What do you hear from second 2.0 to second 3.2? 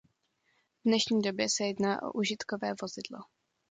o užitkové vozidlo.